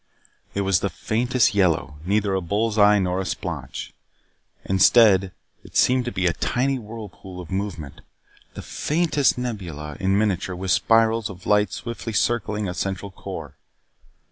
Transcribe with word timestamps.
It 0.55 0.61
was 0.61 0.79
the 0.79 0.89
faintest 0.89 1.53
yellow, 1.53 1.99
neither 2.03 2.33
a 2.33 2.41
bull's 2.41 2.75
eye 2.75 2.97
nor 2.97 3.21
a 3.21 3.23
splotch. 3.25 3.93
Instead, 4.65 5.31
it 5.63 5.77
seemed 5.77 6.05
to 6.05 6.11
be 6.11 6.25
a 6.25 6.33
tiny 6.33 6.79
whirlpool 6.79 7.39
of 7.39 7.51
movement 7.51 8.01
the 8.55 8.63
faintest 8.63 9.37
nebula 9.37 9.97
in 9.99 10.17
miniature 10.17 10.55
with 10.55 10.71
spirals 10.71 11.29
of 11.29 11.45
light 11.45 11.71
swiftly 11.71 12.13
circling 12.13 12.67
a 12.67 12.73
central 12.73 13.11
core. 13.11 13.57